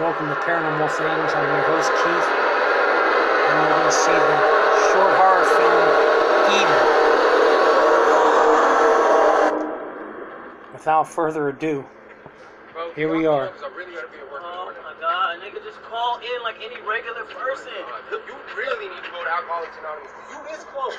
welcome 0.00 0.26
to 0.26 0.34
Paranormal 0.42 0.90
Things. 0.90 1.30
I'm 1.38 1.46
your 1.54 1.62
host, 1.70 1.86
Keith. 2.02 2.28
And 3.46 3.54
we're 3.62 3.70
going 3.70 3.86
to 3.86 3.94
see 3.94 4.10
the 4.10 4.38
short 4.90 5.14
horror 5.14 5.46
film 5.54 5.86
Eden. 6.50 6.82
Without 10.72 11.06
further 11.06 11.48
ado, 11.50 11.84
here 12.96 13.14
we 13.14 13.26
are. 13.26 13.54
Oh 13.54 14.72
my 14.82 14.94
god, 15.00 15.38
a 15.38 15.40
nigga 15.40 15.62
just 15.62 15.80
call 15.82 16.18
in 16.18 16.42
like 16.42 16.56
any 16.58 16.80
regular 16.82 17.22
oh 17.22 17.38
person. 17.38 17.70
You 18.10 18.34
really 18.58 18.88
need 18.90 19.04
to 19.04 19.10
go 19.14 19.22
to 19.22 19.30
Alcoholics 19.30 19.78
Anonymous. 19.78 20.10
You 20.32 20.42
this 20.50 20.66
close. 20.74 20.98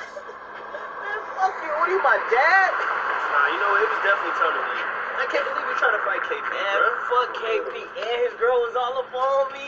Man, 1.04 1.20
fuck 1.36 1.52
you. 1.60 1.68
What 1.68 1.84
are 1.84 1.92
you, 1.92 2.00
my 2.00 2.16
dad? 2.32 2.72
Nah, 2.72 3.52
you 3.52 3.60
know? 3.60 3.76
It 3.76 3.92
was 3.92 4.00
definitely 4.00 4.40
turning 4.40 4.64
me. 4.72 4.75
I 5.16 5.24
can't 5.32 5.44
believe 5.48 5.66
you're 5.66 5.80
trying 5.80 5.96
to 5.96 6.04
fight 6.04 6.22
KP, 6.28 6.44
man. 6.44 6.80
Fuck 7.08 7.30
KP. 7.40 7.74
And 7.96 8.16
his 8.28 8.34
girl 8.40 8.58
was 8.64 8.74
all 8.76 9.00
up 9.00 9.10
on 9.12 9.52
me. 9.56 9.64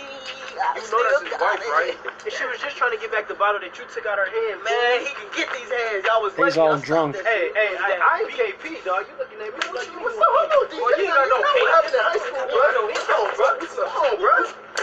I 0.58 0.74
You 0.74 0.82
know 0.90 0.98
that's 1.06 1.22
his 1.22 1.38
wife, 1.40 1.62
it. 1.62 1.70
right? 1.70 1.94
And 2.28 2.32
she 2.34 2.44
was 2.50 2.58
just 2.60 2.76
trying 2.76 2.90
to 2.92 2.98
get 3.00 3.08
back 3.14 3.28
the 3.30 3.38
bottle 3.38 3.62
that 3.62 3.78
you 3.78 3.84
took 3.94 4.04
out 4.04 4.18
her 4.18 4.26
hand. 4.28 4.58
Man, 4.66 4.94
he 5.06 5.10
can 5.16 5.30
get 5.32 5.48
these 5.54 5.70
hands. 5.70 6.02
Y'all 6.04 6.20
was 6.20 6.34
He's 6.34 6.58
lucky 6.58 6.60
all 6.60 6.76
drunk. 6.82 7.14
Hey, 7.22 7.48
hey, 7.54 7.78
I, 7.78 7.94
That 7.94 8.02
I 8.02 8.26
ain't. 8.26 8.34
KP, 8.58 8.82
dog. 8.84 9.06
You 9.06 9.14
looking 9.22 9.38
at 9.38 9.48
me 9.54 9.60
like 9.72 9.86
you 9.88 10.02
What's 10.02 10.18
want- 10.18 10.28
up? 10.28 10.34
Hold 10.50 10.68
on, 10.68 10.76
Boy, 10.76 10.92
you 10.98 11.08
ain't 11.08 11.14
got 11.14 11.24
no 11.30 11.38
You 11.38 11.46
know 11.46 11.54
what 11.62 11.72
happened 11.78 11.96
in 11.96 12.04
high 12.04 12.20
school, 12.20 12.44
Bro, 12.50 12.66
no, 12.74 12.82
it's 12.90 13.06
on, 13.08 13.26
bro. 13.38 13.48
It's 13.64 13.78
on, 13.78 14.12
bro. 14.18 14.34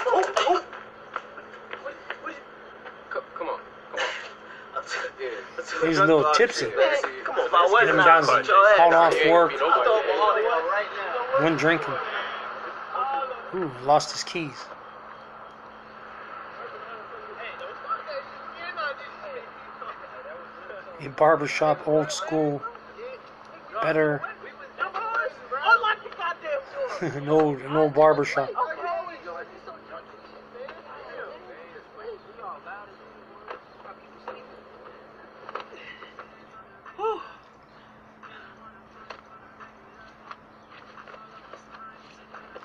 Oh, 0.08 0.24
oh. 0.48 0.64
Come, 3.12 3.24
come 3.36 3.50
on. 3.50 3.60
Come 3.94 4.00
on. 4.00 4.84
Yeah. 5.20 5.88
He's 5.88 5.98
a 5.98 6.06
little 6.06 6.30
tipsy. 6.36 6.68
Man, 6.68 6.76
come 7.24 7.36
on, 7.40 7.48
if 7.48 7.54
I 7.54 7.66
wasn't, 7.72 7.98
Them 7.98 8.00
I'd 8.02 8.06
guys 8.06 8.26
cut 8.28 8.48
your 8.48 8.68
ass. 8.70 8.78
called 8.78 8.94
off 8.94 9.14
work, 9.28 9.52
ain't 9.54 9.62
I'll 9.62 9.70
nobody 9.70 9.86
throw 9.86 9.98
there. 9.98 10.14
up 10.14 10.22
all 10.22 10.36
they 10.36 10.46
are 10.46 10.62
went 11.42 11.58
drinking. 11.58 11.94
Ooh, 13.54 13.72
lost 13.84 14.12
his 14.12 14.24
keys. 14.24 14.66
A 21.02 21.10
barbershop, 21.10 21.88
old 21.88 22.12
school, 22.12 22.62
better, 23.82 24.22
an 27.02 27.30
old, 27.30 27.60
an 27.60 27.76
old 27.76 27.94
barbershop. 27.94 28.50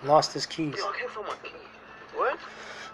Lost 0.04 0.32
his 0.32 0.46
keys. 0.46 0.74
Yo, 0.78 0.86
I 0.86 0.96
can't 0.98 1.10
find 1.10 1.26
my 1.26 1.34
key. 1.42 1.54
What? 2.16 2.38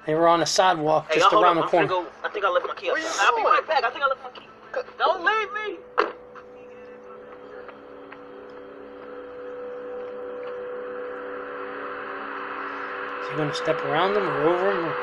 They 0.07 0.15
were 0.15 0.27
on 0.29 0.41
the 0.41 0.47
sidewalk 0.47 1.07
Hey, 1.09 1.17
just 1.17 1.31
y'all 1.33 1.43
hold 1.43 1.45
around 1.45 1.57
the 1.57 1.63
I'm 1.63 1.69
finna 1.69 1.89
corner. 1.89 1.89
go. 1.89 2.07
I 2.25 2.29
think 2.29 2.45
I 2.45 2.51
left 2.51 2.67
my 2.67 2.75
key. 2.75 2.91
Where 2.91 2.99
you. 2.99 3.07
I'll 3.19 3.37
be 3.37 3.43
right 3.43 3.67
back. 3.67 3.85
I 3.85 3.91
think 3.91 4.05
I 4.05 4.09
left 4.09 4.23
my 4.23 4.31
key. 4.31 4.47
Don't 4.99 5.25
leave 5.25 5.53
me. 5.53 5.79
Is 13.23 13.31
he 13.31 13.37
gonna 13.37 13.55
step 13.55 13.81
around 13.85 14.15
them 14.15 14.25
or 14.25 14.43
over 14.49 14.73
them? 14.73 14.85
Or... 14.85 14.95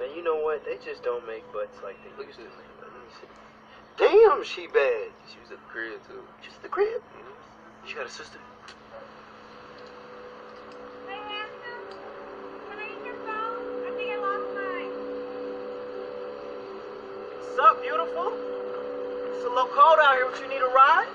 Man, 0.00 0.16
you 0.16 0.22
know 0.22 0.36
what? 0.36 0.64
They 0.64 0.76
just 0.84 1.02
don't 1.02 1.26
make 1.26 1.44
butts 1.52 1.78
like 1.82 1.96
they 2.04 2.24
used 2.24 2.38
to. 2.38 2.44
Damn, 3.98 4.42
she 4.44 4.66
bad. 4.68 5.10
She 5.30 5.38
was 5.40 5.50
at 5.52 5.58
the 5.58 5.68
crib, 5.70 6.00
too. 6.08 6.22
She's 6.42 6.54
at 6.54 6.62
the 6.62 6.68
crib. 6.68 7.00
Mm-hmm. 7.00 7.88
She 7.88 7.94
got 7.94 8.06
a 8.06 8.10
sister. 8.10 8.38
Hey, 11.06 11.18
handsome. 11.18 11.84
Can 12.70 12.78
I 12.78 12.86
use 12.88 13.04
your 13.04 13.16
phone? 13.26 13.84
I 13.86 13.90
think 13.96 14.10
I 14.10 14.16
lost 14.16 14.48
mine. 14.56 14.92
What's 17.38 17.58
up, 17.58 17.82
beautiful? 17.82 18.32
It's 19.36 19.44
a 19.44 19.48
little 19.48 19.68
cold 19.68 19.98
out 20.00 20.14
here. 20.14 20.26
But 20.30 20.40
you 20.40 20.48
need 20.48 20.62
a 20.62 20.68
ride? 20.74 21.08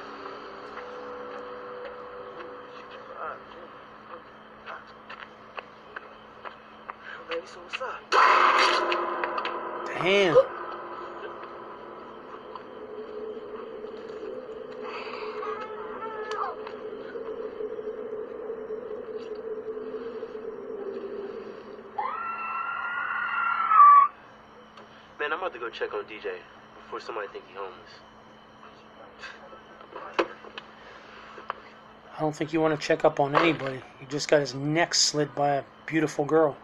Baby, 7.29 7.45
so 7.45 7.59
what's 7.59 7.81
up? 7.81 7.99
Damn. 10.01 10.56
Man, 25.27 25.33
I'm 25.33 25.39
about 25.39 25.51
to 25.55 25.59
go 25.59 25.69
check 25.69 25.93
on 25.93 26.05
DJ 26.05 26.37
before 26.85 27.01
somebody 27.01 27.27
think 27.33 27.43
he 27.49 27.55
homeless. 27.55 27.75
I 32.15 32.21
don't 32.21 32.33
think 32.33 32.53
you 32.53 32.61
want 32.61 32.79
to 32.79 32.87
check 32.87 33.03
up 33.03 33.19
on 33.19 33.35
anybody. 33.35 33.81
He 33.99 34.05
just 34.05 34.29
got 34.29 34.39
his 34.39 34.55
neck 34.55 34.95
slit 34.95 35.35
by 35.35 35.55
a 35.55 35.63
beautiful 35.85 36.23
girl. 36.23 36.55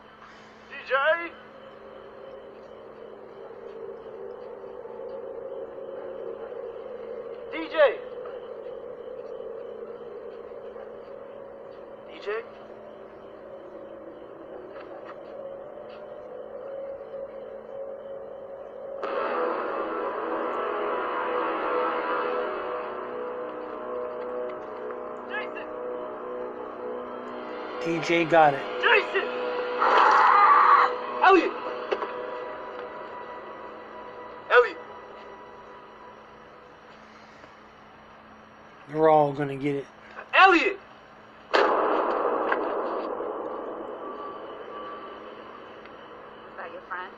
DJ. 0.72 1.31
DJ. 7.52 7.68
DJ. 7.69 8.12
DJ 27.84 28.30
got 28.30 28.54
it. 28.54 28.62
Jason! 28.82 29.28
Elliot. 31.22 31.52
Elliot. 34.50 34.78
You're 38.90 39.10
all 39.10 39.34
gonna 39.34 39.58
get 39.58 39.76
it. 39.76 39.86
Elliot. 40.34 40.80
Is 41.54 41.60
that 46.58 46.72
your 46.72 46.82
friend? 46.88 47.12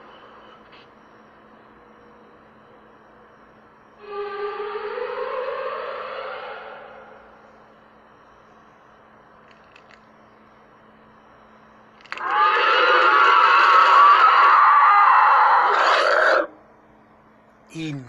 Eden. 17.77 18.05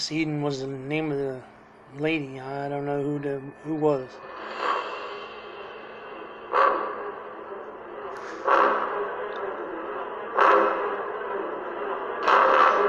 Unless 0.00 0.12
Eden 0.12 0.40
was 0.40 0.60
the 0.60 0.66
name 0.66 1.12
of 1.12 1.18
the 1.18 1.42
lady, 1.98 2.40
I 2.40 2.70
don't 2.70 2.86
know 2.86 3.02
who 3.02 3.18
the 3.18 3.42
who 3.64 3.74
was. 3.74 4.08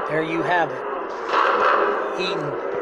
There 0.08 0.22
you 0.22 0.40
have 0.40 0.72
it. 0.72 0.80
Eden. 2.18 2.81